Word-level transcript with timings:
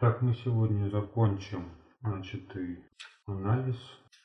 Так, 0.00 0.22
мы 0.22 0.32
сегодня 0.32 0.88
закончим 0.88 1.68
начатый 2.00 2.82
анализ 3.26 3.76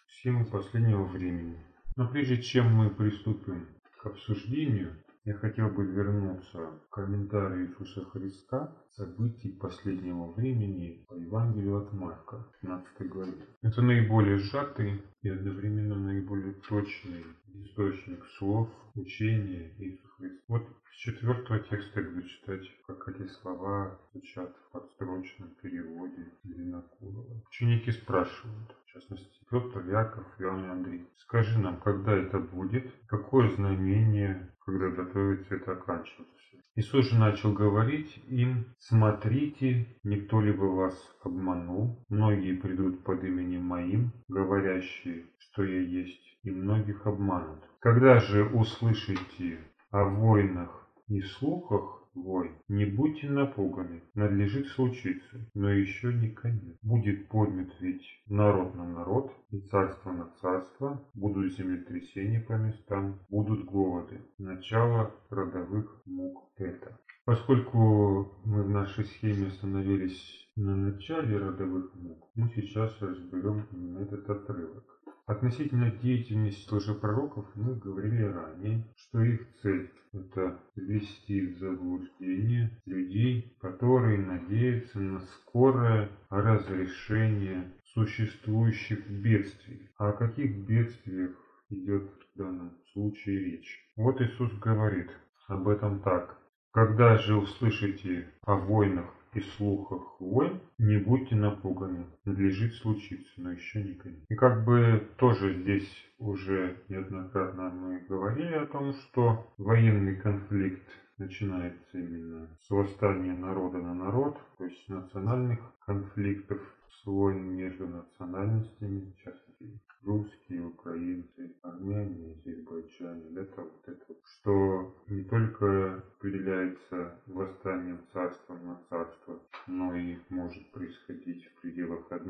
схемы 0.08 0.46
последнего 0.46 1.04
времени. 1.04 1.62
Но 1.98 2.08
прежде 2.08 2.42
чем 2.42 2.74
мы 2.74 2.90
приступим 2.90 3.68
к 3.98 4.06
обсуждению, 4.06 4.96
я 5.26 5.34
хотел 5.34 5.70
бы 5.70 5.84
вернуться 5.86 6.80
к 6.90 6.94
комментарию 6.94 7.68
Иисуса 7.68 8.06
Христа 8.06 8.72
событий 8.92 9.50
последнего 9.60 10.32
времени 10.32 11.04
по 11.08 11.16
Евангелию 11.16 11.78
от 11.78 11.94
Марка, 11.94 12.46
15 12.62 13.10
главе. 13.10 13.34
Это 13.64 13.82
наиболее 13.82 14.38
сжатый 14.38 15.02
и 15.24 15.30
одновременно 15.30 15.96
наиболее 15.96 16.54
точный 16.70 17.26
источник 17.56 18.24
слов, 18.38 18.70
учения 18.94 19.74
Иисуса 19.80 20.08
Христа. 20.18 20.44
Вот 20.48 20.68
с 20.92 20.96
четвертого 20.98 21.60
текста 21.60 22.02
я 22.02 22.10
буду 22.10 22.22
читать, 22.28 22.62
как 22.86 23.10
эти 23.10 23.28
слова 23.28 24.00
звучат 24.12 24.56
в 24.56 24.72
подстрочном 24.74 25.50
переводе 25.62 26.32
Винокурова. 26.44 27.42
Ученики 27.50 27.92
спрашивают, 27.92 28.76
в 28.86 28.94
частности, 28.94 29.40
Петр, 29.50 29.90
Яков, 29.90 30.26
Иоанн 30.40 30.66
и 30.66 30.70
Андрей, 30.70 31.10
скажи 31.18 31.60
нам, 31.60 31.82
когда 31.82 32.14
это 32.14 32.40
будет, 32.40 32.94
какое 33.08 33.50
знамение 33.50 34.52
когда 34.66 34.90
готовится 34.90 35.56
это 35.56 35.74
оканчиваться. 35.74 36.36
Иисус 36.76 37.10
же 37.10 37.18
начал 37.18 37.54
говорить 37.54 38.22
им, 38.28 38.66
смотрите, 38.80 39.88
никто 40.04 40.42
ли 40.42 40.52
бы 40.52 40.76
вас 40.76 40.94
обманул, 41.24 42.04
многие 42.10 42.58
придут 42.58 43.04
под 43.04 43.24
именем 43.24 43.64
моим, 43.64 44.12
говорящие, 44.28 45.28
что 45.40 45.64
я 45.64 45.80
есть, 45.80 46.38
и 46.44 46.52
многих 46.52 47.08
обманут. 47.08 47.64
Когда 47.80 48.20
же 48.20 48.44
услышите 48.46 49.60
о 49.92 50.04
войнах 50.04 50.86
и 51.08 51.22
слухах, 51.22 52.02
вой. 52.16 52.52
Не 52.68 52.86
будьте 52.86 53.30
напуганы, 53.30 54.02
надлежит 54.14 54.68
случиться, 54.68 55.40
но 55.54 55.70
еще 55.70 56.14
не 56.14 56.30
конец. 56.30 56.78
Будет 56.82 57.28
поднят 57.28 57.70
ведь 57.80 58.06
народ 58.28 58.76
на 58.76 58.88
народ, 58.88 59.32
и 59.52 59.60
царство 59.60 60.12
на 60.12 60.30
царство, 60.42 61.02
будут 61.14 61.54
землетрясения 61.54 62.42
по 62.42 62.54
местам, 62.54 63.20
будут 63.30 63.66
голоды. 63.66 64.22
Начало 64.38 65.14
родовых 65.30 66.02
мук 66.06 66.50
это. 66.58 66.98
Поскольку 67.26 68.32
мы 68.46 68.64
в 68.64 68.70
нашей 68.70 69.06
схеме 69.06 69.48
остановились 69.48 70.48
на 70.56 70.76
начале 70.76 71.38
родовых 71.38 71.94
мук, 71.96 72.30
мы 72.36 72.50
сейчас 72.56 72.96
разберем 73.02 73.66
этот 74.00 74.30
отрывок. 74.30 74.95
Относительно 75.28 75.90
деятельности 75.90 76.72
лжепророков 76.72 77.48
мы 77.56 77.74
говорили 77.76 78.22
ранее, 78.22 78.86
что 78.96 79.24
их 79.24 79.42
цель– 79.64 79.90
это 80.14 80.60
ввести 80.76 81.48
в 81.48 81.58
заблуждение 81.58 82.80
людей, 82.86 83.58
которые 83.60 84.20
надеются 84.20 85.00
на 85.00 85.22
скорое 85.22 86.12
разрешение 86.30 87.74
существующих 87.86 89.10
бедствий. 89.10 89.90
О 89.98 90.12
каких 90.12 90.58
бедствиях 90.68 91.32
идет 91.70 92.04
в 92.04 92.38
данном 92.38 92.78
случае 92.94 93.46
речь? 93.46 93.90
Вот 93.96 94.22
Иисус 94.22 94.54
говорит 94.60 95.10
об 95.48 95.68
этом 95.68 96.02
так. 96.02 96.38
Когда 96.72 97.18
же 97.18 97.36
услышите 97.36 98.30
о 98.44 98.58
войнах 98.58 99.12
и 99.36 99.42
слухах 99.58 100.20
войн, 100.20 100.60
не 100.78 100.98
будьте 100.98 101.36
напуганы, 101.36 102.06
надлежит 102.24 102.74
случиться, 102.76 103.32
но 103.38 103.52
еще 103.52 103.84
не 103.84 103.94
конец. 103.94 104.20
И 104.30 104.36
как 104.36 104.66
бы 104.66 105.08
тоже 105.18 105.62
здесь 105.62 105.90
уже 106.18 106.78
неоднократно 106.90 107.70
мы 107.70 108.00
говорили 108.08 108.54
о 108.54 108.66
том, 108.66 108.94
что 108.94 109.46
военный 109.58 110.16
конфликт 110.16 110.88
начинается 111.18 111.98
именно 111.98 112.48
с 112.62 112.70
восстания 112.70 113.34
народа 113.34 113.78
на 113.78 113.94
народ, 113.94 114.38
то 114.58 114.66
есть 114.66 114.88
национальных 114.90 115.60
конфликтов, 115.86 116.60
с 116.90 117.06
войн 117.06 117.56
между 117.56 117.88
национальностями, 117.88 119.12
в 119.12 119.24
частности 119.24 119.80
русские, 120.04 120.66
украинцы, 120.66 121.56
армяне, 121.62 122.34
азербайджане, 122.34 123.30
это 123.36 123.62
вот 123.62 123.84
это, 123.86 124.16
что 124.24 124.96
не 125.08 125.24
только 125.24 126.04
определяется 126.18 127.20
восстанием 127.28 128.00
царства 128.14 128.56
на 128.56 128.80
царство, 128.90 129.40
но 129.68 129.96
и 129.96 130.18
может 130.30 130.72
происходить 130.72 131.46
в 131.46 131.62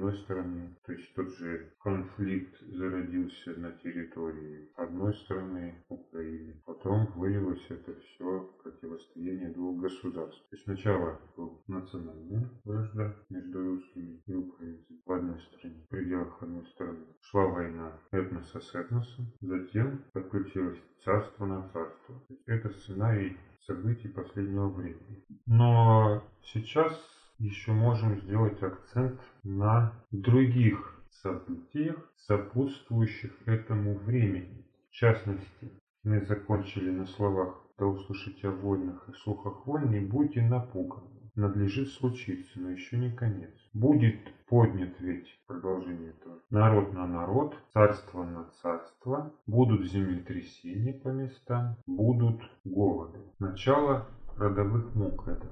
одной 0.06 0.18
страны. 0.24 0.76
То 0.86 0.94
есть 0.94 1.14
тот 1.16 1.30
же 1.38 1.72
конфликт 1.80 2.60
зародился 2.62 3.60
на 3.60 3.72
территории 3.72 4.70
одной 4.76 5.14
страны, 5.16 5.84
Украины. 5.90 6.62
Потом 6.66 7.08
вылилось 7.16 7.66
это 7.70 7.94
все 8.00 8.40
в 8.40 8.64
противостояние 8.64 9.50
двух 9.54 9.82
государств. 9.82 10.42
То 10.50 10.56
есть 10.56 10.64
сначала 10.64 11.20
был 11.36 11.64
национальная 11.68 12.50
вражда 12.64 13.16
между 13.30 13.64
русскими 13.64 14.22
и 14.26 14.34
украинцами 14.34 15.00
в 15.06 15.12
одной 15.12 15.40
стране, 15.42 15.84
в 15.86 15.90
пределах 15.90 16.44
одной 16.44 16.66
страны. 16.68 17.06
Шла 17.22 17.46
война 17.48 18.00
этноса 18.12 18.60
с 18.60 18.76
этносом, 18.76 19.26
затем 19.42 20.04
подключилось 20.14 20.80
царство 21.04 21.46
на 21.46 21.70
царство. 21.70 22.22
Это 22.46 22.70
сценарий 22.70 23.38
событий 23.66 24.10
последнего 24.10 24.70
времени. 24.70 25.26
Но 25.48 26.24
сейчас 26.44 27.15
еще 27.40 27.72
можем 27.72 28.20
сделать 28.22 28.62
акцент 28.64 29.20
на 29.44 29.94
других 30.12 31.02
событиях, 31.10 31.98
сопутствующих 32.18 33.32
этому 33.46 33.96
времени. 33.96 34.66
В 34.90 34.94
частности, 34.94 35.72
мы 36.04 36.22
закончили 36.26 36.92
на 36.92 37.06
словах 37.06 37.62
«Да 37.78 37.86
услышите 37.86 38.48
о 38.48 38.52
войнах 38.52 39.10
и 39.10 39.14
слухах 39.14 39.66
войн, 39.66 39.92
не 39.92 40.00
будьте 40.00 40.42
напуганы» 40.42 41.16
надлежит 41.36 41.90
случиться, 41.90 42.60
но 42.60 42.70
еще 42.70 42.98
не 42.98 43.12
конец. 43.12 43.52
Будет 43.74 44.20
поднят 44.48 44.94
ведь, 45.00 45.28
продолжение 45.48 46.12
этого, 46.12 46.40
народ 46.50 46.94
на 46.94 47.06
народ, 47.06 47.56
царство 47.74 48.24
на 48.24 48.46
царство, 48.62 49.34
будут 49.46 49.86
землетрясения 49.86 50.94
по 50.94 51.10
местам, 51.10 51.76
будут 51.86 52.42
голоды. 52.64 53.20
Начало 53.40 54.08
родовых 54.38 54.96
мук 54.96 55.28
это. 55.28 55.48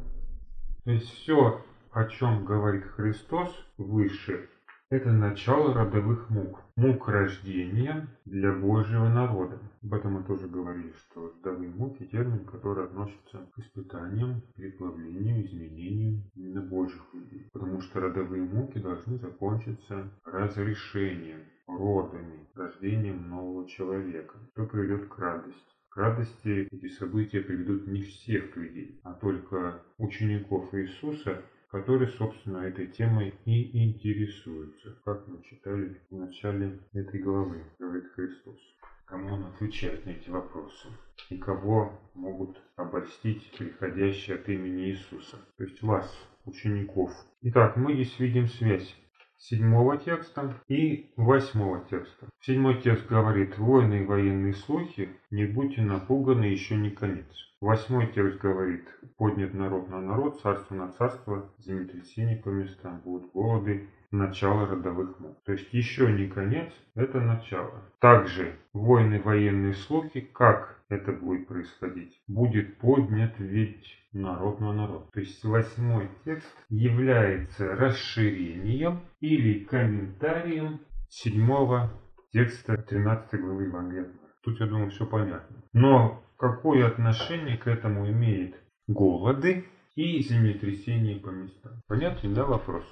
То 0.86 0.92
есть 0.92 1.10
все, 1.10 1.62
о 1.94 2.06
чем 2.06 2.44
говорит 2.44 2.86
Христос 2.86 3.56
выше, 3.78 4.50
это 4.90 5.12
начало 5.12 5.76
родовых 5.76 6.28
мук. 6.32 6.60
Мук 6.76 7.08
рождения 7.08 8.08
для 8.26 8.52
Божьего 8.52 9.10
народа. 9.10 9.60
Об 9.84 9.94
этом 9.94 10.14
мы 10.14 10.24
тоже 10.24 10.48
говорили, 10.48 10.92
что 10.94 11.32
родовые 11.36 11.70
муки– 11.70 12.06
термин, 12.12 12.46
который 12.46 12.86
относится 12.86 13.48
к 13.54 13.60
испытаниям, 13.60 14.42
переплавлению, 14.56 15.46
изменению 15.46 16.24
именно 16.36 16.62
Божьих 16.62 17.02
людей. 17.14 17.48
Потому 17.54 17.82
что 17.82 18.00
родовые 18.00 18.44
муки 18.44 18.80
должны 18.80 19.20
закончиться 19.20 20.10
разрешением, 20.26 21.42
родами, 21.68 22.48
рождением 22.56 23.30
нового 23.30 23.68
человека, 23.68 24.36
что 24.54 24.66
приведет 24.66 25.10
к 25.10 25.20
радости. 25.20 25.62
К 25.90 25.98
радости 25.98 26.68
эти 26.72 26.88
события 26.90 27.42
приведут 27.42 27.86
не 27.86 28.02
всех 28.02 28.56
людей, 28.56 29.00
а 29.04 29.14
только 29.14 29.84
учеников 30.00 30.74
Иисуса, 30.74 31.44
которые, 31.74 32.08
собственно, 32.08 32.60
этой 32.60 32.86
темой 32.86 33.34
и 33.46 33.84
интересуются, 33.84 34.96
как 35.04 35.28
мы 35.28 35.42
читали 35.42 36.00
в 36.12 36.16
начале 36.16 36.80
этой 36.94 37.20
главы, 37.20 37.64
говорит 37.80 38.12
Христос. 38.14 38.60
Кому 39.06 39.34
он 39.34 39.46
отвечает 39.46 40.06
на 40.06 40.12
эти 40.12 40.30
вопросы? 40.30 40.88
И 41.32 41.38
кого 41.38 42.00
могут 42.14 42.62
обольстить 42.76 43.52
приходящие 43.58 44.36
от 44.36 44.48
имени 44.50 44.92
Иисуса? 44.92 45.38
То 45.58 45.64
есть 45.64 45.82
вас, 45.82 46.16
учеников. 46.46 47.12
Итак, 47.42 47.76
мы 47.76 47.96
здесь 47.96 48.20
видим 48.20 48.46
связь 48.46 48.96
седьмого 49.40 49.98
текста 49.98 50.62
и 50.68 51.12
восьмого 51.18 51.84
текста. 51.90 52.28
Седьмой 52.42 52.84
текст 52.84 53.08
говорит, 53.08 53.58
войны 53.58 54.04
и 54.04 54.06
военные 54.06 54.54
слухи, 54.54 55.10
не 55.32 55.46
будьте 55.46 55.82
напуганы, 55.82 56.46
еще 56.46 56.76
не 56.76 56.92
конец. 56.92 57.28
Восьмой 57.64 58.08
текст 58.08 58.42
говорит, 58.42 58.90
поднят 59.16 59.54
народ 59.54 59.88
на 59.88 60.02
народ, 60.02 60.38
царство 60.42 60.76
на 60.76 60.92
царство, 60.92 61.50
землетрясения 61.60 62.36
по 62.36 62.50
местам, 62.50 63.00
будут 63.06 63.32
голоды, 63.32 63.88
начало 64.12 64.68
родовых 64.68 65.18
мук. 65.22 65.42
То 65.46 65.54
есть 65.54 65.74
еще 65.74 66.12
не 66.12 66.28
конец, 66.28 66.74
это 66.94 67.22
начало. 67.22 67.82
Также 68.02 68.58
войны, 68.74 69.22
военные 69.22 69.76
слухи, 69.76 70.20
как 70.20 70.78
это 70.90 71.14
будет 71.14 71.48
происходить? 71.48 72.22
Будет 72.28 72.80
поднят 72.80 73.36
ведь 73.40 73.98
народ 74.12 74.60
на 74.60 74.74
народ. 74.74 75.10
То 75.14 75.22
есть 75.22 75.42
восьмой 75.46 76.10
текст 76.26 76.54
является 76.68 77.78
расширением 77.78 79.00
или 79.22 79.64
комментарием 79.64 80.82
седьмого 81.08 81.94
текста 82.34 82.76
13 82.76 83.40
главы 83.40 83.64
Евангелия. 83.64 84.12
Тут, 84.44 84.60
я 84.60 84.66
думаю, 84.66 84.90
все 84.90 85.06
понятно. 85.06 85.64
Но 85.72 86.22
какое 86.44 86.86
отношение 86.86 87.56
к 87.58 87.68
этому 87.68 88.06
имеет 88.10 88.62
голоды 88.88 89.64
и 89.96 90.22
землетрясения 90.22 91.18
по 91.18 91.30
местам? 91.30 91.72
Понятен, 91.88 92.34
да, 92.34 92.44
вопрос? 92.44 92.84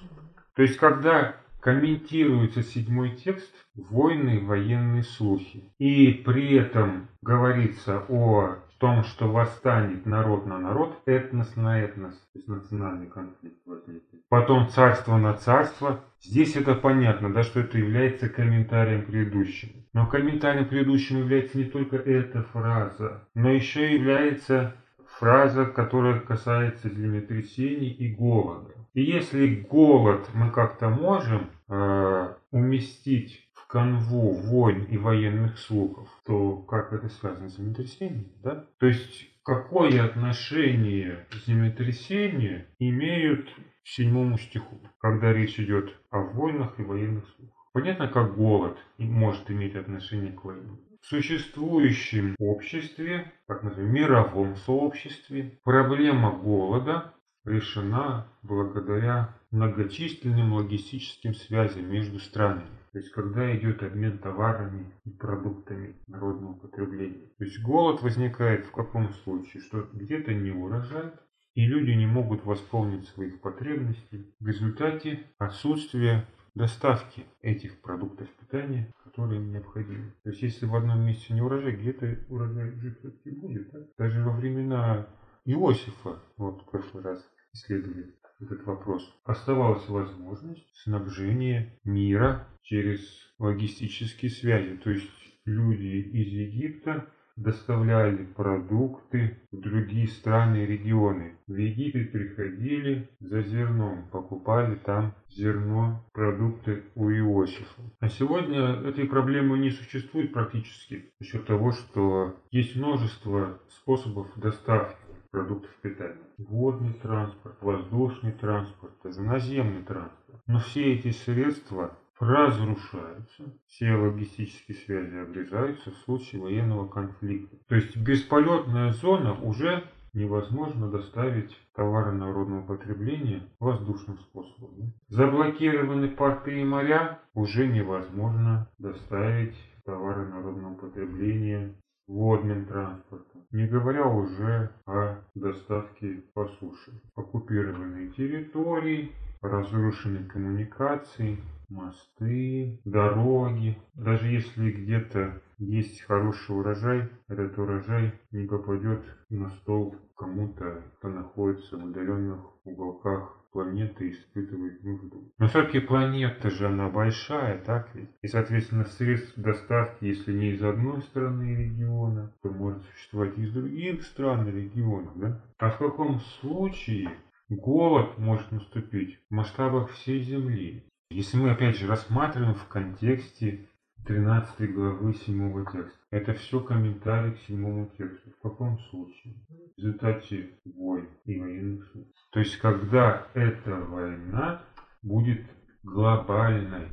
То 0.55 0.61
есть, 0.61 0.77
когда 0.77 1.35
комментируется 1.59 2.63
седьмой 2.63 3.17
текст 3.17 3.53
«Войны, 3.75 4.39
военные 4.39 5.03
слухи». 5.03 5.73
И 5.79 6.13
при 6.13 6.55
этом 6.55 7.09
говорится 7.21 8.05
о 8.07 8.55
том, 8.77 9.03
что 9.03 9.29
восстанет 9.29 10.05
народ 10.05 10.45
на 10.45 10.57
народ, 10.57 11.01
этнос 11.05 11.57
на 11.57 11.81
этнос, 11.81 12.13
то 12.13 12.39
есть 12.39 12.47
национальный 12.47 13.07
конфликт 13.07 13.59
возникнет. 13.65 14.25
потом 14.29 14.69
царство 14.69 15.17
на 15.17 15.33
царство. 15.33 15.99
Здесь 16.23 16.55
это 16.55 16.75
понятно, 16.75 17.33
да, 17.33 17.43
что 17.43 17.61
это 17.61 17.77
является 17.77 18.29
комментарием 18.29 19.05
предыдущему. 19.05 19.73
Но 19.93 20.05
комментарием 20.05 20.67
предыдущему 20.67 21.19
является 21.19 21.57
не 21.57 21.65
только 21.65 21.97
эта 21.97 22.43
фраза, 22.43 23.27
но 23.33 23.49
еще 23.49 23.93
является 23.93 24.75
фраза, 25.17 25.65
которая 25.65 26.19
касается 26.19 26.89
землетрясений 26.89 27.89
и 27.89 28.13
голода. 28.13 28.71
И 28.93 29.01
если 29.01 29.55
голод 29.55 30.29
мы 30.33 30.51
как-то 30.51 30.89
можем 30.89 31.49
э, 31.69 32.33
уместить 32.51 33.49
канву 33.71 34.33
войн 34.33 34.83
и 34.83 34.97
военных 34.97 35.57
слухов, 35.57 36.09
то 36.25 36.57
как 36.57 36.91
это 36.91 37.07
связано 37.07 37.47
с 37.47 37.55
землетрясением? 37.55 38.27
Да? 38.43 38.65
То 38.79 38.87
есть 38.87 39.29
какое 39.43 40.03
отношение 40.03 41.25
землетрясения 41.47 42.67
имеют 42.79 43.49
к 43.49 43.87
седьмому 43.87 44.37
стиху, 44.37 44.77
когда 44.99 45.31
речь 45.31 45.57
идет 45.57 45.95
о 46.09 46.19
войнах 46.19 46.77
и 46.79 46.83
военных 46.83 47.25
слухах? 47.29 47.55
Понятно, 47.71 48.09
как 48.09 48.35
голод 48.35 48.77
может 48.97 49.49
иметь 49.49 49.75
отношение 49.75 50.33
к 50.33 50.43
войне. 50.43 50.77
В 51.01 51.05
существующем 51.05 52.35
обществе, 52.39 53.31
так 53.47 53.63
называемом 53.63 53.93
мировом 53.93 54.55
сообществе, 54.57 55.57
проблема 55.63 56.31
голода 56.31 57.13
решена 57.45 58.27
благодаря 58.43 59.33
многочисленным 59.49 60.53
логистическим 60.53 61.33
связям 61.33 61.89
между 61.89 62.19
странами. 62.19 62.80
То 62.91 62.99
есть, 62.99 63.11
когда 63.11 63.55
идет 63.55 63.83
обмен 63.83 64.17
товарами 64.17 64.93
и 65.05 65.11
продуктами 65.11 65.95
народного 66.07 66.53
потребления. 66.55 67.27
То 67.37 67.45
есть, 67.45 67.61
голод 67.61 68.01
возникает 68.01 68.65
в 68.65 68.71
каком 68.71 69.13
случае? 69.13 69.61
Что 69.61 69.87
где-то 69.93 70.33
не 70.33 70.51
урожай, 70.51 71.11
и 71.53 71.65
люди 71.65 71.91
не 71.91 72.05
могут 72.05 72.45
восполнить 72.45 73.07
своих 73.07 73.39
потребностей 73.39 74.33
в 74.39 74.47
результате 74.47 75.23
отсутствия 75.37 76.25
доставки 76.53 77.25
этих 77.41 77.79
продуктов 77.81 78.27
питания, 78.39 78.93
которые 79.03 79.41
им 79.41 79.51
необходимы. 79.51 80.13
То 80.23 80.31
есть, 80.31 80.41
если 80.41 80.65
в 80.65 80.75
одном 80.75 81.05
месте 81.05 81.33
не 81.33 81.41
урожай, 81.41 81.75
где-то 81.75 82.17
урожай 82.27 82.71
жить 82.71 82.99
не 83.25 83.31
будет. 83.31 83.71
Да? 83.71 83.79
Даже 83.97 84.21
во 84.23 84.31
времена 84.31 85.07
Иосифа, 85.45 86.21
вот 86.37 86.61
в 86.61 86.69
прошлый 86.69 87.03
раз 87.03 87.25
исследовали 87.53 88.13
этот 88.41 88.65
вопрос, 88.65 89.03
оставалась 89.23 89.87
возможность 89.87 90.67
снабжения 90.83 91.77
мира 91.83 92.47
через 92.63 92.99
логистические 93.39 94.31
связи. 94.31 94.77
То 94.77 94.91
есть 94.91 95.09
люди 95.45 95.87
из 95.87 96.27
Египта 96.27 97.07
доставляли 97.35 98.25
продукты 98.25 99.37
в 99.51 99.59
другие 99.59 100.07
страны 100.07 100.63
и 100.63 100.67
регионы. 100.67 101.37
В 101.47 101.55
Египет 101.55 102.11
приходили 102.11 103.09
за 103.19 103.41
зерном, 103.41 104.07
покупали 104.11 104.75
там 104.75 105.15
зерно, 105.29 106.05
продукты 106.13 106.83
у 106.95 107.09
Иосифа. 107.09 107.81
А 107.99 108.09
сегодня 108.09 108.81
этой 108.87 109.05
проблемы 109.05 109.57
не 109.57 109.71
существует 109.71 110.33
практически 110.33 111.11
за 111.19 111.25
счет 111.25 111.45
того, 111.45 111.71
что 111.71 112.35
есть 112.51 112.75
множество 112.75 113.59
способов 113.69 114.27
доставки 114.35 115.00
продуктов 115.31 115.71
питания. 115.81 116.17
Водный 116.37 116.93
транспорт, 116.93 117.55
воздушный 117.61 118.33
транспорт, 118.33 118.93
наземный 119.03 119.83
транспорт. 119.83 120.41
Но 120.47 120.59
все 120.59 120.93
эти 120.93 121.11
средства 121.11 121.97
разрушаются, 122.19 123.51
все 123.67 123.95
логистические 123.95 124.77
связи 124.77 125.15
обрезаются 125.15 125.91
в 125.91 125.97
случае 125.99 126.41
военного 126.41 126.87
конфликта. 126.87 127.57
То 127.67 127.75
есть 127.75 127.97
бесполетная 127.97 128.93
зона 128.93 129.33
уже 129.41 129.83
невозможно 130.13 130.91
доставить 130.91 131.57
товары 131.73 132.11
народного 132.11 132.61
потребления 132.65 133.41
воздушным 133.59 134.19
способом. 134.19 134.93
Заблокированы 135.07 136.09
порты 136.09 136.61
и 136.61 136.63
моря, 136.63 137.19
уже 137.33 137.67
невозможно 137.67 138.69
доставить 138.77 139.55
товары 139.85 140.27
народного 140.27 140.75
потребления 140.75 141.73
водным 142.07 142.65
транспортом, 142.65 143.30
не 143.51 143.67
говоря 143.67 144.07
уже 144.07 144.71
о 144.85 145.17
доставке 145.35 146.23
по 146.33 146.47
суше. 146.47 147.01
Оккупированные 147.15 148.09
территории, 148.11 149.11
разрушенные 149.41 150.25
коммуникации, 150.25 151.37
мосты, 151.69 152.79
дороги. 152.85 153.77
Даже 153.93 154.27
если 154.27 154.71
где-то 154.71 155.41
есть 155.57 156.01
хороший 156.01 156.55
урожай, 156.57 157.09
этот 157.27 157.57
урожай 157.57 158.13
не 158.31 158.47
попадет 158.47 159.03
на 159.29 159.49
стол 159.49 159.95
кому-то, 160.15 160.83
кто 160.97 161.09
находится 161.09 161.77
в 161.77 161.85
удаленных 161.85 162.39
уголках 162.65 163.40
планеты 163.51 164.11
испытывает 164.11 164.83
нужду. 164.83 165.31
Но 165.37 165.47
все-таки 165.47 165.79
планета 165.79 166.49
же 166.49 166.67
она 166.67 166.89
большая, 166.89 167.59
так 167.59 167.89
ведь? 167.93 168.09
И, 168.21 168.27
соответственно, 168.27 168.85
средств 168.85 169.33
доставки, 169.37 170.05
если 170.05 170.33
не 170.33 170.51
из 170.51 170.63
одной 170.63 171.01
страны 171.01 171.55
региона, 171.55 172.33
то 172.41 172.49
может 172.49 172.83
существовать 172.85 173.37
и 173.37 173.43
из 173.43 173.51
других 173.51 174.03
стран 174.03 174.47
и 174.47 174.51
регионов, 174.51 175.17
да? 175.17 175.41
А 175.57 175.69
в 175.69 175.77
каком 175.77 176.19
случае 176.19 177.09
голод 177.49 178.17
может 178.17 178.51
наступить 178.51 179.19
в 179.29 179.33
масштабах 179.33 179.91
всей 179.91 180.21
Земли? 180.21 180.83
Если 181.09 181.37
мы 181.37 181.51
опять 181.51 181.77
же 181.77 181.87
рассматриваем 181.87 182.55
в 182.55 182.65
контексте 182.67 183.67
13 184.05 184.73
главы 184.73 185.13
7 185.13 185.65
текста. 185.65 185.99
Это 186.09 186.33
все 186.33 186.59
комментарий 186.59 187.33
к 187.33 187.39
7 187.47 187.89
тексту. 187.97 188.31
В 188.31 188.41
каком 188.41 188.79
случае? 188.89 189.35
В 189.47 189.77
результате 189.77 190.49
войн 190.65 191.07
и 191.25 191.39
военных 191.39 191.87
служб. 191.91 192.09
То 192.31 192.39
есть, 192.39 192.57
когда 192.57 193.27
эта 193.33 193.75
война 193.75 194.61
будет 195.03 195.41
глобальной. 195.83 196.87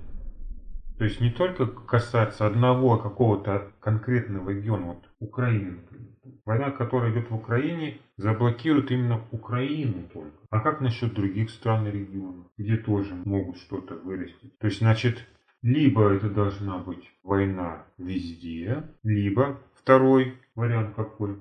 То 0.99 1.05
есть, 1.05 1.21
не 1.21 1.31
только 1.31 1.67
касаться 1.67 2.47
одного 2.47 2.99
какого-то 2.99 3.73
конкретного 3.81 4.51
региона, 4.51 4.87
вот 4.87 5.09
Украины, 5.21 5.73
например. 5.73 6.09
Война, 6.45 6.71
которая 6.71 7.13
идет 7.13 7.31
в 7.31 7.35
Украине, 7.35 7.99
заблокирует 8.17 8.91
именно 8.91 9.23
Украину 9.31 10.03
только. 10.13 10.37
А 10.51 10.61
как 10.61 10.81
насчет 10.81 11.15
других 11.15 11.51
стран 11.51 11.87
и 11.87 11.91
регионов, 11.91 12.47
где 12.57 12.77
тоже 12.77 13.15
могут 13.15 13.59
что-то 13.59 13.95
вырасти? 13.95 14.53
То 14.59 14.67
есть, 14.67 14.79
значит, 14.81 15.27
либо 15.63 16.13
это 16.13 16.29
должна 16.31 16.79
быть 16.79 17.11
война 17.23 17.85
везде, 17.99 18.85
либо 19.03 19.61
второй 19.75 20.35
вариант 20.55 20.95
какой? 20.95 21.37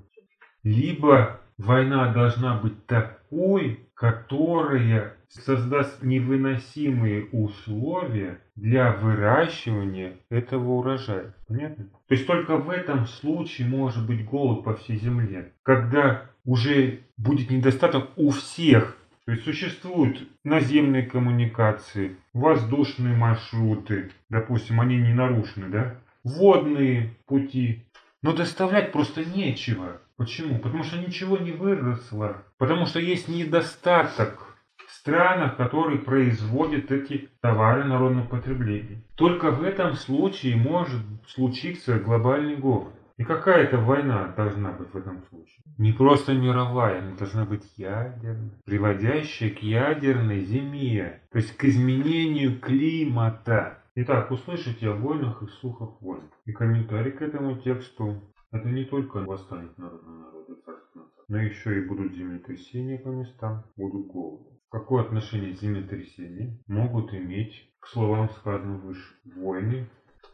Либо 0.64 1.42
война 1.58 2.12
должна 2.14 2.58
быть 2.58 2.86
такой, 2.86 3.88
которая 3.94 5.16
создаст 5.30 6.04
невыносимые 6.04 7.26
условия 7.32 8.40
для 8.56 8.94
выращивания 8.94 10.18
этого 10.30 10.74
урожая. 10.74 11.34
Понятно? 11.48 11.86
То 12.08 12.16
есть 12.16 12.26
только 12.26 12.58
в 12.58 12.70
этом 12.70 13.06
случае 13.08 13.68
может 13.68 14.06
быть 14.08 14.26
голод 14.26 14.64
по 14.64 14.76
всей 14.76 14.98
земле. 14.98 15.54
Когда 15.64 16.30
уже 16.46 17.02
будет 17.18 17.50
недостаток 17.50 18.10
у 18.16 18.30
всех. 18.32 18.98
То 19.28 19.34
есть 19.34 19.44
существуют 19.44 20.26
наземные 20.46 21.04
коммуникации, 21.04 22.16
воздушные 22.34 23.14
маршруты, 23.14 24.14
допустим, 24.30 24.80
они 24.80 24.96
не 24.96 25.14
нарушены, 25.14 25.68
да? 25.68 25.96
Водные 26.24 27.14
пути. 27.26 27.84
Но 28.24 28.32
доставлять 28.32 28.94
просто 28.94 29.26
нечего. 29.26 30.00
Почему? 30.16 30.60
Потому 30.60 30.86
что 30.86 30.98
ничего 30.98 31.38
не 31.38 31.52
выросло. 31.52 32.42
Потому 32.58 32.86
что 32.86 33.02
есть 33.02 33.28
недостаток 33.28 34.56
в 34.78 34.94
странах, 34.94 35.58
которые 35.58 36.00
производят 36.00 36.90
эти 36.90 37.28
товары 37.42 37.84
народного 37.84 38.28
потребления. 38.28 39.04
Только 39.16 39.52
в 39.52 39.62
этом 39.62 39.96
случае 39.96 40.56
может 40.56 41.02
случиться 41.28 42.00
глобальный 42.00 42.56
голод. 42.56 42.94
И 43.18 43.24
какая 43.24 43.64
это 43.64 43.80
война 43.80 44.32
должна 44.38 44.72
быть 44.74 44.94
в 44.94 44.98
этом 44.98 45.24
случае? 45.24 45.64
Не 45.80 45.92
просто 45.92 46.34
мировая, 46.34 47.00
она 47.02 47.16
должна 47.16 47.46
быть 47.46 47.66
ядерная, 47.76 48.52
приводящая 48.64 49.50
к 49.50 49.64
ядерной 49.64 50.42
зиме, 50.42 51.22
то 51.32 51.40
есть 51.40 51.58
к 51.58 51.66
изменению 51.66 52.60
климата. 52.60 53.84
Итак, 53.96 54.30
услышите 54.30 54.90
о 54.90 54.94
войнах 54.94 55.42
и 55.42 55.48
слухах 55.48 56.00
войн. 56.00 56.30
И 56.46 56.52
комментарий 56.52 57.12
к 57.12 57.24
этому 57.24 57.58
тексту. 57.58 58.22
Это 58.52 58.70
не 58.70 58.86
только 58.86 59.22
восстанет 59.22 59.76
народ 59.80 60.06
на 60.06 60.20
народы 60.20 60.54
царства, 60.64 61.02
но 61.28 61.42
еще 61.42 61.80
и 61.80 61.88
будут 61.88 62.14
землетрясения 62.14 63.00
по 63.00 63.08
местам, 63.08 63.66
будут 63.76 64.06
голоды. 64.08 64.52
Какое 64.70 65.04
отношение 65.04 65.54
землетрясения 65.54 66.60
могут 66.68 67.14
иметь 67.14 67.74
к 67.80 67.88
словам 67.88 68.30
сказанным 68.30 68.82
выше? 68.82 69.16
Войны 69.36 69.88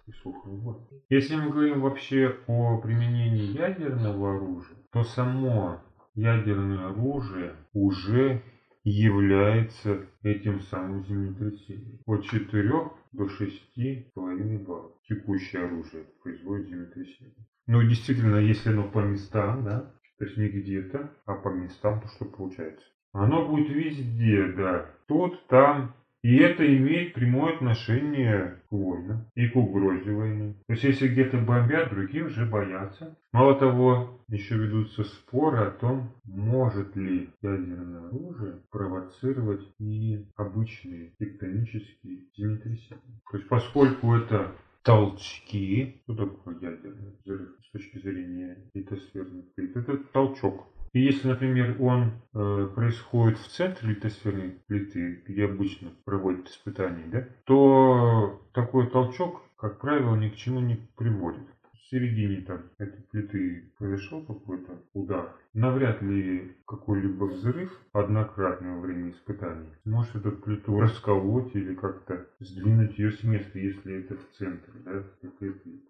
и 0.07 0.11
сухой 0.11 0.53
войн. 0.57 0.85
Если 1.09 1.35
мы 1.35 1.49
говорим 1.49 1.81
вообще 1.81 2.35
о 2.47 2.77
применении 2.77 3.57
ядерного 3.57 4.35
оружия, 4.35 4.77
то 4.91 5.03
само 5.03 5.81
ядерное 6.15 6.89
оружие 6.89 7.55
уже 7.73 8.41
является 8.83 10.05
этим 10.23 10.59
самым 10.61 11.05
землетрясением. 11.05 11.99
От 12.05 12.25
4 12.25 12.69
до 13.13 13.25
6,5 13.25 14.65
баллов. 14.65 14.91
Текущее 15.07 15.65
оружие 15.65 16.05
производит 16.21 16.67
землетрясение. 16.67 17.47
Ну, 17.67 17.81
действительно, 17.83 18.37
если 18.37 18.69
оно 18.69 18.83
по 18.89 18.99
местам, 18.99 19.63
да, 19.63 19.93
то 20.17 20.25
есть 20.25 20.37
не 20.37 20.49
где-то, 20.49 21.11
а 21.25 21.35
по 21.35 21.49
местам, 21.49 22.01
то 22.01 22.07
что 22.09 22.25
получается? 22.25 22.85
Оно 23.13 23.47
будет 23.47 23.69
везде, 23.69 24.51
да, 24.53 24.89
тут, 25.07 25.47
там. 25.47 25.95
И 26.23 26.37
это 26.37 26.65
имеет 26.65 27.13
прямое 27.13 27.55
отношение 27.55 28.61
к 28.69 28.71
войнам 28.71 29.27
и 29.35 29.47
к 29.49 29.57
угрозе 29.57 30.11
войны. 30.13 30.55
То 30.67 30.73
есть 30.73 30.85
если 30.85 31.09
где-то 31.09 31.37
бомбят, 31.37 31.89
другие 31.89 32.23
уже 32.23 32.45
боятся. 32.45 33.17
Мало 33.33 33.55
того, 33.55 34.21
еще 34.29 34.55
ведутся 34.55 35.03
споры 35.03 35.57
о 35.57 35.71
том, 35.71 36.13
может 36.23 36.95
ли 36.95 37.29
ядерное 37.41 38.07
оружие 38.07 38.59
провоцировать 38.71 39.67
и 39.79 40.25
обычные 40.37 41.11
тектонические 41.19 42.19
землетрясения. 42.37 43.21
То 43.29 43.37
есть 43.37 43.49
поскольку 43.49 44.15
это 44.15 44.55
толчки, 44.83 46.01
что 46.03 46.15
такое 46.15 46.55
ядерный 46.55 47.11
взрыв 47.25 47.49
с 47.67 47.71
точки 47.71 47.97
зрения 47.97 48.57
литосферных 48.73 49.53
плит? 49.55 49.75
Это 49.75 49.97
толчок. 50.13 50.67
И 50.93 51.01
если, 51.01 51.27
например, 51.27 51.75
он 51.81 52.11
э, 52.33 52.69
происходит 52.75 53.39
в 53.39 53.47
центре 53.47 53.89
литосферной 53.89 54.59
плиты, 54.67 55.23
где 55.27 55.45
обычно 55.45 55.89
проводят 56.05 56.47
испытания, 56.47 57.07
да, 57.07 57.27
то 57.45 58.47
такой 58.53 58.87
толчок, 58.91 59.41
как 59.57 59.79
правило, 59.79 60.15
ни 60.15 60.29
к 60.29 60.35
чему 60.35 60.59
не 60.59 60.75
приводит. 60.95 61.47
В 61.73 61.89
середине 61.89 62.41
там 62.41 62.61
этой 62.77 63.01
плиты 63.09 63.71
произошел 63.79 64.21
какой-то 64.21 64.83
удар, 64.93 65.35
навряд 65.53 66.01
ли 66.03 66.55
какой-либо 66.67 67.25
взрыв 67.25 67.71
однократно 67.91 68.75
во 68.75 68.81
время 68.81 69.09
испытаний 69.11 69.69
может 69.85 70.15
эту 70.15 70.31
плиту 70.31 70.79
расколоть 70.79 71.55
или 71.55 71.73
как-то 71.73 72.27
сдвинуть 72.39 72.97
ее 72.99 73.11
с 73.11 73.23
места, 73.23 73.57
если 73.57 73.99
это 73.99 74.15
в 74.15 74.37
центре, 74.37 74.73
да, 74.85 74.91
это 74.91 75.27
происходит. 75.39 75.81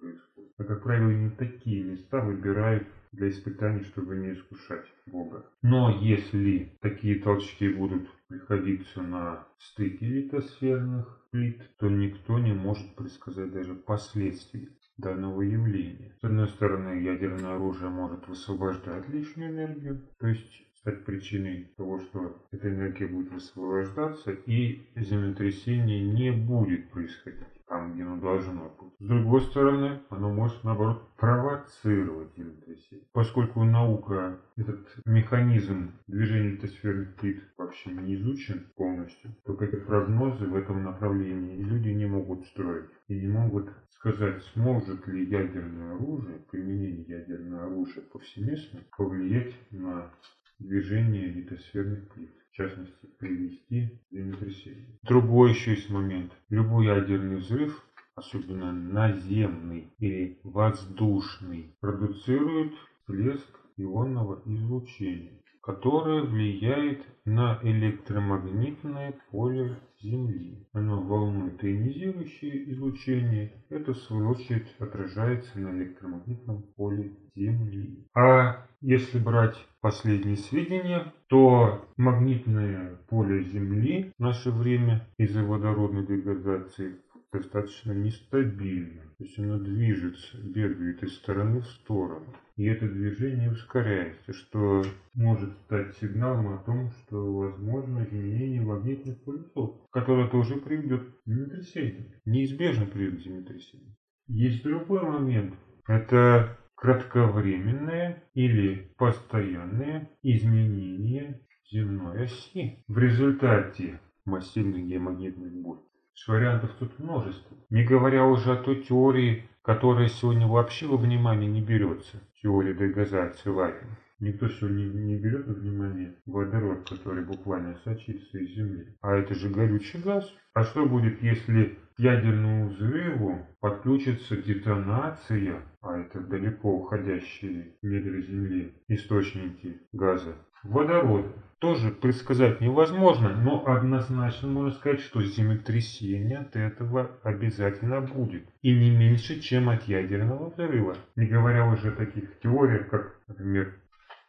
А 0.58 0.64
как 0.64 0.84
правило, 0.84 1.10
не 1.10 1.30
такие 1.30 1.84
места 1.84 2.22
выбирают 2.22 2.88
для 3.14 3.30
испытаний, 3.30 3.84
чтобы 3.84 4.16
не 4.16 4.34
искушать 4.34 4.86
Бога. 5.06 5.46
Но 5.62 5.90
если 6.02 6.78
такие 6.82 7.20
толчки 7.20 7.70
будут 7.70 8.10
приходиться 8.28 9.02
на 9.02 9.48
стыке 9.60 10.06
литосферных 10.06 11.22
плит, 11.32 11.62
то 11.78 11.90
никто 11.90 12.40
не 12.40 12.54
может 12.54 12.96
предсказать 12.96 13.52
даже 13.52 13.76
последствий 13.76 14.70
данного 14.98 15.42
явления. 15.42 16.16
С 16.22 16.24
одной 16.24 16.48
стороны, 16.48 17.04
ядерное 17.04 17.56
оружие 17.56 17.90
может 17.90 18.28
высвобождать 18.28 19.08
лишнюю 19.10 19.52
энергию, 19.52 20.02
то 20.20 20.28
есть 20.28 20.64
стать 20.76 21.06
причиной 21.06 21.72
того, 21.78 22.00
что 22.00 22.46
эта 22.52 22.70
энергия 22.70 23.08
будет 23.08 23.32
высвобождаться 23.32 24.32
и 24.32 24.82
землетрясение 24.96 26.04
не 26.04 26.32
будет 26.32 26.90
происходить 26.92 27.48
где 27.88 28.04
оно 28.04 28.18
должно 28.18 28.70
быть. 28.80 28.94
С 29.00 29.06
другой 29.06 29.42
стороны, 29.42 30.02
оно 30.10 30.32
может, 30.32 30.64
наоборот, 30.64 31.08
провоцировать 31.18 32.36
землетрясение. 32.36 33.06
Поскольку 33.14 33.64
наука, 33.64 34.40
этот 34.56 34.88
механизм 35.06 35.92
движения 36.08 36.52
литосферных 36.52 37.16
плит 37.16 37.44
вообще 37.58 37.92
не 37.92 38.16
изучен 38.16 38.68
полностью, 38.76 39.32
то 39.46 39.56
какие 39.56 39.80
прогнозы 39.80 40.46
в 40.46 40.56
этом 40.56 40.84
направлении 40.84 41.62
люди 41.62 41.90
не 41.90 42.06
могут 42.06 42.46
строить. 42.46 42.90
И 43.08 43.20
не 43.20 43.28
могут 43.28 43.70
сказать, 43.90 44.44
сможет 44.54 45.08
ли 45.08 45.26
ядерное 45.26 45.96
оружие, 45.96 46.40
применение 46.52 47.04
ядерного 47.04 47.66
оружия 47.66 48.04
повсеместно 48.04 48.82
повлиять 48.98 49.54
на 49.72 50.12
движение 50.60 51.28
литосферных 51.28 52.10
плит 52.10 52.43
частности, 52.54 53.08
привести 53.20 54.00
к. 54.12 54.88
Другой 55.04 55.52
еще 55.52 55.72
есть 55.72 55.90
момент. 55.90 56.32
Любой 56.50 56.86
ядерный 56.86 57.38
взрыв, 57.38 57.84
особенно 58.16 58.72
наземный 58.72 59.92
или 60.00 60.40
воздушный, 60.44 61.76
продуцирует 61.80 62.74
всплеск 63.02 63.60
ионного 63.78 64.42
излучения, 64.46 65.43
которое 65.64 66.24
влияет 66.24 67.08
на 67.24 67.58
электромагнитное 67.64 69.16
поле 69.32 69.80
Земли. 70.02 70.68
Оно 70.74 71.02
волнует 71.02 71.64
ионизирующее 71.64 72.70
излучение. 72.74 73.54
Это, 73.70 73.94
в 73.94 73.98
свою 73.98 74.32
очередь, 74.32 74.68
отражается 74.78 75.58
на 75.60 75.70
электромагнитном 75.70 76.64
поле 76.76 77.14
Земли. 77.34 78.06
А 78.14 78.68
если 78.82 79.18
брать 79.18 79.56
последние 79.80 80.36
сведения, 80.36 81.14
то 81.28 81.86
магнитное 81.96 82.98
поле 83.08 83.44
Земли 83.44 84.12
в 84.18 84.22
наше 84.22 84.52
время 84.52 85.08
из-за 85.18 85.44
водородной 85.44 86.06
деградации 86.06 86.98
достаточно 87.34 87.92
нестабильно. 87.92 89.02
То 89.18 89.24
есть 89.24 89.38
оно 89.40 89.60
движется, 89.60 90.38
бегает 90.38 91.04
из 91.04 91.16
стороны 91.16 91.62
в 91.62 91.66
сторону. 91.66 92.34
И 92.56 92.66
это 92.66 92.88
движение 92.88 93.52
ускоряется, 93.52 94.34
что 94.34 94.84
может 95.14 95.52
стать 95.66 95.96
сигналом 95.98 96.54
о 96.54 96.60
том, 96.60 96.92
что 96.92 97.34
возможно 97.34 98.04
изменение 98.04 98.62
магнитных 98.62 99.24
полюсов, 99.24 99.82
которое 99.92 100.30
тоже 100.30 100.58
приведет 100.58 101.02
к 101.02 101.28
землетрясению. 101.28 102.12
Неизбежно 102.26 102.86
приведет 102.86 103.20
к 103.20 103.24
землетрясению. 103.24 103.96
Есть 104.28 104.64
другой 104.64 105.02
момент. 105.02 105.56
Это 105.88 106.58
кратковременное 106.76 108.24
или 108.34 108.94
постоянное 108.98 110.10
изменение 110.22 111.42
земной 111.72 112.24
оси 112.24 112.84
в 112.88 112.98
результате 112.98 114.00
массивных 114.26 114.86
геомагнитных 114.86 115.54
бурь. 115.54 115.80
Вариантов 116.28 116.72
тут 116.80 117.00
множество. 117.00 117.58
Не 117.70 117.84
говоря 117.84 118.26
уже 118.26 118.54
о 118.54 118.56
той 118.56 118.84
теории, 118.84 119.48
которая 119.62 120.08
сегодня 120.10 120.48
вообще 120.48 120.86
во 120.86 120.98
внимание 120.98 121.50
не 121.50 121.62
берется. 121.62 122.20
Теория 122.42 122.74
дегазации 122.74 123.50
лагеря. 123.50 123.98
Никто 124.20 124.48
сегодня 124.48 124.86
не 124.86 125.18
берет 125.18 125.48
во 125.48 125.54
внимание 125.54 126.16
водород, 126.26 126.88
который 126.90 127.26
буквально 127.26 127.76
сочится 127.84 128.38
из 128.38 128.56
Земли. 128.56 128.96
А 129.02 129.16
это 129.16 129.36
же 129.36 129.50
горючий 129.50 130.00
газ. 130.00 130.32
А 130.54 130.64
что 130.64 130.86
будет, 130.86 131.22
если 131.22 131.78
к 131.96 132.00
ядерному 132.00 132.70
взрыву 132.70 133.46
подключится 133.60 134.38
детонация, 134.38 135.62
а 135.82 135.98
это 135.98 136.20
далеко 136.22 136.72
уходящие 136.78 137.76
недра 137.82 138.22
Земли, 138.22 138.74
источники 138.88 139.82
газа, 139.92 140.36
водорода? 140.64 141.30
Тоже 141.60 141.92
предсказать 141.92 142.60
невозможно, 142.60 143.30
но 143.36 143.66
однозначно 143.66 144.50
можно 144.50 144.72
сказать, 144.72 145.00
что 145.00 145.22
землетрясение 145.22 146.40
от 146.40 146.56
этого 146.58 147.12
обязательно 147.24 148.02
будет. 148.02 148.44
И 148.62 148.74
не 148.78 148.92
меньше, 148.92 149.40
чем 149.40 149.70
от 149.70 149.84
ядерного 149.84 150.50
взрыва. 150.50 150.98
Не 151.16 151.26
говоря 151.26 151.66
уже 151.66 151.90
о 151.90 151.96
таких 151.96 152.38
теориях, 152.42 152.90
как, 152.90 153.16
например, 153.28 153.76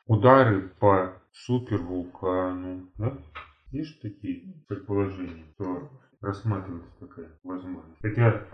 удары 0.07 0.69
по 0.81 1.21
супервулкану. 1.33 2.89
Да? 2.97 3.19
Есть 3.71 4.01
такие 4.03 4.55
предположения, 4.69 5.45
что 5.55 5.91
рассматривается 6.21 6.91
такая 7.01 7.31
возможность. 7.43 8.01
Хотя 8.01 8.47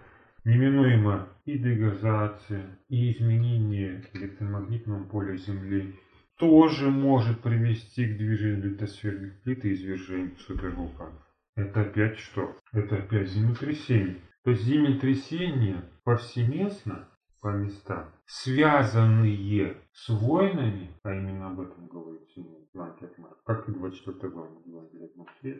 неминуемо 0.44 1.28
и 1.44 1.58
дегазация, 1.58 2.78
и 2.88 3.12
изменение 3.12 4.04
электромагнитного 4.14 5.04
поля 5.04 5.36
Земли 5.36 5.94
тоже 6.38 6.90
может 6.90 7.42
привести 7.42 8.06
к 8.06 8.16
движению 8.16 8.70
литосферных 8.70 9.42
плит 9.42 9.64
и 9.64 9.74
извержению 9.74 10.36
супервулканов. 10.38 11.22
Это 11.54 11.82
опять 11.82 12.18
что? 12.18 12.56
Это 12.72 12.96
опять 12.96 13.28
землетрясение. 13.28 14.16
То 14.42 14.52
есть 14.52 14.62
землетрясения 14.62 15.84
повсеместно 16.02 17.08
по 17.40 17.48
местам, 17.48 18.10
связанные 18.26 19.76
с 19.92 20.08
войнами, 20.08 20.90
а 21.02 21.14
именно 21.14 21.48
об 21.50 21.60
этом 21.60 21.86
говорит 21.88 22.28
сегодня 22.34 22.66
знаки 22.72 23.04
Атмар, 23.04 23.32
как 23.44 23.68
и 23.68 23.72
24 23.72 24.32
глава 24.32 24.48
Евангелия 24.66 25.06
от 25.06 25.16
Матфея, 25.16 25.56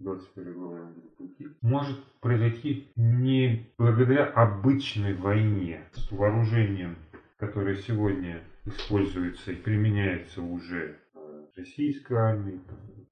21 0.00 0.54
глава 0.54 0.78
Евангелия 0.78 1.12
может 1.60 1.98
произойти 2.20 2.92
не 2.96 3.72
благодаря 3.78 4.26
обычной 4.26 5.14
войне 5.14 5.84
с 5.92 6.10
вооружением, 6.10 6.96
которое 7.38 7.76
сегодня 7.76 8.42
используется 8.64 9.52
и 9.52 9.56
применяется 9.56 10.42
уже 10.42 10.98
российской 11.56 12.14
армией, 12.14 12.60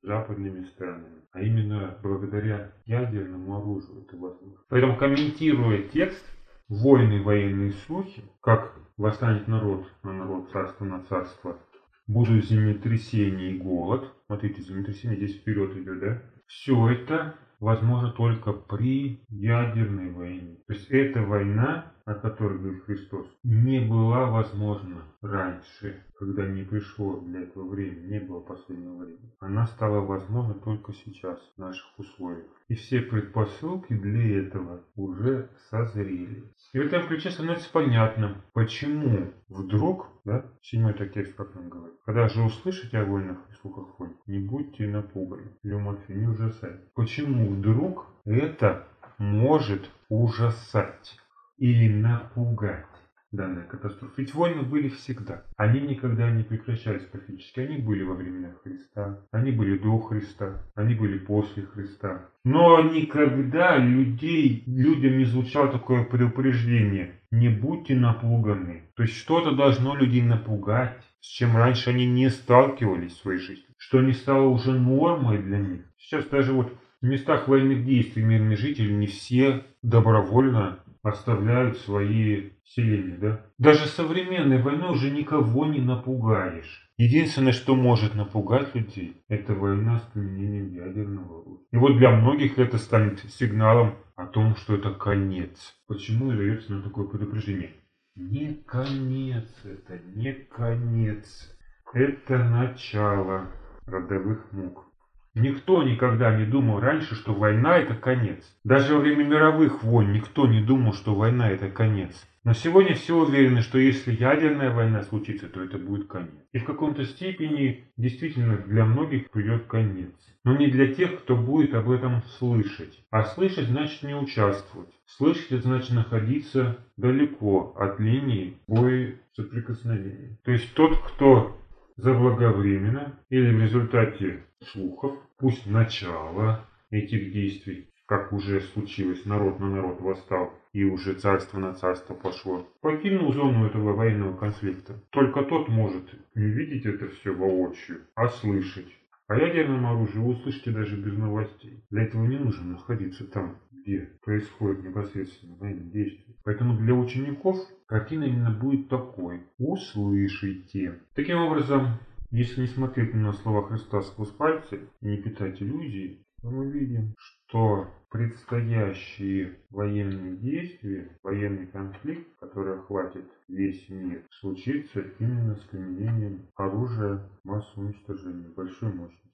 западными 0.02 0.64
странами, 0.64 1.22
а 1.32 1.42
именно 1.42 1.98
благодаря 2.02 2.72
ядерному 2.86 3.58
оружию 3.58 4.02
это 4.02 4.16
возможно. 4.16 4.58
Поэтому 4.68 4.96
комментируя 4.96 5.82
текст, 5.82 6.24
войны, 6.70 7.22
военные 7.22 7.72
слухи, 7.86 8.22
как 8.40 8.74
восстанет 8.96 9.48
народ 9.48 9.86
на 10.02 10.12
народ, 10.14 10.50
царство 10.52 10.84
на 10.84 11.02
царство, 11.04 11.58
будут 12.06 12.46
землетрясения 12.46 13.50
и 13.50 13.58
голод. 13.58 14.10
Смотрите, 14.26 14.62
землетрясение 14.62 15.18
здесь 15.18 15.36
вперед 15.36 15.76
идет, 15.76 16.00
да? 16.00 16.22
Все 16.46 16.88
это 16.88 17.34
возможно 17.58 18.12
только 18.12 18.52
при 18.52 19.24
ядерной 19.28 20.10
войне. 20.10 20.56
То 20.66 20.72
есть 20.72 20.86
эта 20.90 21.20
война 21.20 21.92
о 22.10 22.14
которой 22.14 22.58
говорит 22.58 22.84
Христос, 22.84 23.26
не 23.44 23.80
была 23.80 24.26
возможна 24.26 25.02
раньше, 25.22 26.04
когда 26.18 26.46
не 26.46 26.62
пришло 26.62 27.20
для 27.20 27.42
этого 27.42 27.68
времени, 27.68 28.14
не 28.14 28.20
было 28.20 28.40
последнего 28.40 28.96
времени. 28.96 29.32
Она 29.38 29.66
стала 29.66 30.00
возможна 30.00 30.54
только 30.54 30.92
сейчас, 30.92 31.38
в 31.56 31.60
наших 31.60 31.98
условиях. 31.98 32.46
И 32.68 32.74
все 32.74 33.00
предпосылки 33.00 33.92
для 33.92 34.40
этого 34.40 34.80
уже 34.96 35.48
созрели. 35.70 36.44
И 36.72 36.78
в 36.78 36.82
этом 36.82 37.08
ключе 37.08 37.30
становится 37.30 37.68
понятно, 37.72 38.36
почему 38.52 39.32
вдруг, 39.48 40.06
да, 40.24 40.44
седьмой 40.62 40.94
текст 40.94 41.34
как 41.34 41.52
нам 41.56 41.68
говорит, 41.68 41.96
когда 42.04 42.28
же 42.28 42.42
услышите 42.42 42.98
о 42.98 43.04
войнах 43.04 43.38
и 43.50 43.54
слухах 43.54 43.98
войн, 43.98 44.16
не 44.26 44.38
будьте 44.38 44.86
напуганы, 44.86 45.50
Люматфи, 45.64 46.12
не 46.12 46.28
ужасайте. 46.28 46.84
Почему 46.94 47.48
вдруг 47.48 48.06
это 48.24 48.86
может 49.18 49.90
ужасать 50.08 51.18
или 51.58 51.92
напугать? 51.92 52.86
Данная 53.32 53.64
катастрофа. 53.64 54.12
Ведь 54.16 54.34
войны 54.34 54.62
были 54.62 54.88
всегда. 54.88 55.44
Они 55.56 55.80
никогда 55.80 56.30
не 56.30 56.42
прекращались 56.42 57.04
практически. 57.04 57.60
Они 57.60 57.78
были 57.78 58.02
во 58.02 58.14
времена 58.14 58.50
Христа, 58.62 59.20
они 59.30 59.52
были 59.52 59.78
до 59.78 59.98
Христа, 60.00 60.62
они 60.74 60.94
были 60.94 61.18
после 61.18 61.64
Христа. 61.64 62.28
Но 62.44 62.82
никогда 62.82 63.76
людей, 63.76 64.64
людям 64.66 65.18
не 65.18 65.24
звучало 65.24 65.68
такое 65.68 66.04
предупреждение. 66.04 67.20
Не 67.30 67.48
будьте 67.48 67.94
напуганы. 67.94 68.82
То 68.96 69.02
есть 69.02 69.16
что-то 69.16 69.52
должно 69.52 69.94
людей 69.94 70.22
напугать, 70.22 71.00
с 71.20 71.26
чем 71.26 71.56
раньше 71.56 71.90
они 71.90 72.06
не 72.06 72.28
сталкивались 72.30 73.12
в 73.12 73.22
своей 73.22 73.38
жизни. 73.38 73.66
Что 73.76 74.00
не 74.00 74.12
стало 74.12 74.48
уже 74.48 74.72
нормой 74.72 75.38
для 75.38 75.58
них. 75.58 75.82
Сейчас 75.98 76.26
даже 76.26 76.52
вот 76.52 76.72
в 77.00 77.06
местах 77.06 77.46
военных 77.46 77.84
действий 77.84 78.22
мирные 78.22 78.56
жители 78.56 78.92
не 78.92 79.06
все 79.06 79.64
добровольно 79.82 80.80
оставляют 81.02 81.78
свои 81.78 82.50
селения, 82.64 83.16
да? 83.16 83.46
Даже 83.58 83.86
современной 83.86 84.62
войной 84.62 84.92
уже 84.92 85.10
никого 85.10 85.66
не 85.66 85.80
напугаешь. 85.80 86.90
Единственное, 86.96 87.52
что 87.52 87.74
может 87.74 88.14
напугать 88.14 88.74
людей, 88.74 89.22
это 89.28 89.54
война 89.54 90.00
с 90.00 90.02
применением 90.12 90.74
ядерного 90.74 91.40
оружия. 91.40 91.64
И 91.72 91.76
вот 91.76 91.96
для 91.96 92.10
многих 92.10 92.58
это 92.58 92.76
станет 92.78 93.20
сигналом 93.30 93.94
о 94.16 94.26
том, 94.26 94.54
что 94.56 94.74
это 94.74 94.90
конец. 94.90 95.74
Почему 95.86 96.30
дается 96.30 96.72
нам 96.72 96.82
такое 96.82 97.06
предупреждение? 97.06 97.70
Не 98.16 98.54
конец 98.66 99.48
это, 99.64 99.98
не 100.14 100.32
конец. 100.32 101.56
Это 101.94 102.38
начало 102.38 103.46
родовых 103.86 104.52
мук. 104.52 104.89
Никто 105.34 105.84
никогда 105.84 106.36
не 106.36 106.44
думал 106.44 106.80
раньше, 106.80 107.14
что 107.14 107.32
война 107.32 107.78
это 107.78 107.94
конец. 107.94 108.44
Даже 108.64 108.94
во 108.94 109.00
время 109.00 109.24
мировых 109.24 109.84
войн 109.84 110.12
никто 110.12 110.48
не 110.48 110.60
думал, 110.60 110.92
что 110.92 111.14
война 111.14 111.50
это 111.50 111.70
конец. 111.70 112.26
Но 112.42 112.52
сегодня 112.52 112.94
все 112.94 113.16
уверены, 113.16 113.60
что 113.60 113.78
если 113.78 114.12
ядерная 114.12 114.72
война 114.72 115.02
случится, 115.02 115.46
то 115.46 115.62
это 115.62 115.78
будет 115.78 116.08
конец. 116.08 116.34
И 116.52 116.58
в 116.58 116.64
каком-то 116.64 117.04
степени 117.04 117.84
действительно 117.96 118.56
для 118.56 118.84
многих 118.84 119.30
придет 119.30 119.66
конец. 119.66 120.10
Но 120.42 120.56
не 120.56 120.68
для 120.68 120.92
тех, 120.92 121.20
кто 121.20 121.36
будет 121.36 121.74
об 121.74 121.90
этом 121.90 122.22
слышать. 122.38 122.98
А 123.10 123.24
слышать 123.24 123.68
значит 123.68 124.02
не 124.02 124.14
участвовать. 124.14 124.88
Слышать 125.04 125.52
это 125.52 125.68
значит 125.68 125.90
находиться 125.90 126.78
далеко 126.96 127.74
от 127.76 128.00
линии 128.00 128.56
боя 128.66 129.14
соприкосновения. 129.36 130.38
То 130.44 130.52
есть 130.52 130.72
тот, 130.74 130.98
кто 130.98 131.59
заблаговременно 132.02 133.18
или 133.28 133.54
в 133.54 133.60
результате 133.60 134.44
слухов, 134.72 135.18
пусть 135.38 135.66
начало 135.66 136.64
этих 136.90 137.32
действий, 137.32 137.88
как 138.06 138.32
уже 138.32 138.60
случилось, 138.60 139.24
народ 139.24 139.60
на 139.60 139.68
народ 139.68 140.00
восстал 140.00 140.52
и 140.72 140.84
уже 140.84 141.14
царство 141.14 141.58
на 141.58 141.74
царство 141.74 142.14
пошло, 142.14 142.66
покинул 142.80 143.32
зону 143.32 143.66
этого 143.66 143.92
военного 143.92 144.36
конфликта. 144.36 144.94
Только 145.10 145.42
тот 145.44 145.68
может 145.68 146.04
не 146.34 146.46
видеть 146.46 146.86
это 146.86 147.08
все 147.08 147.34
воочию, 147.34 148.00
а 148.14 148.28
слышать. 148.28 148.88
О 149.28 149.36
ядерном 149.36 149.86
оружии 149.86 150.18
услышите 150.18 150.72
даже 150.72 150.96
без 150.96 151.16
новостей. 151.16 151.84
Для 151.90 152.02
этого 152.02 152.24
не 152.26 152.36
нужно 152.36 152.72
находиться 152.72 153.30
там, 153.30 153.58
где 153.90 154.08
происходит 154.22 154.84
непосредственно 154.84 155.56
военные 155.56 155.90
действия. 155.90 156.34
Поэтому 156.44 156.78
для 156.78 156.94
учеников 156.94 157.58
картина 157.86 158.24
именно 158.24 158.50
будет 158.50 158.88
такой. 158.88 159.42
Услышите. 159.58 161.00
Таким 161.14 161.38
образом, 161.38 161.98
если 162.30 162.60
не 162.60 162.66
смотреть 162.68 163.14
на 163.14 163.32
слова 163.32 163.66
Христа 163.66 164.00
сквозь 164.02 164.30
пальцы 164.30 164.88
и 165.00 165.06
не 165.06 165.16
питать 165.18 165.60
иллюзий, 165.60 166.24
то 166.40 166.50
мы 166.50 166.70
видим, 166.70 167.14
что 167.18 167.88
предстоящие 168.10 169.58
военные 169.70 170.36
действия, 170.36 171.08
военный 171.22 171.66
конфликт, 171.66 172.26
который 172.38 172.78
охватит 172.78 173.26
весь 173.48 173.88
мир, 173.88 174.22
случится 174.30 175.00
именно 175.18 175.56
с 175.56 175.60
применением 175.64 176.46
оружия 176.54 177.28
массового 177.44 177.88
уничтожения 177.88 178.48
большой 178.48 178.92
мощности. 178.94 179.29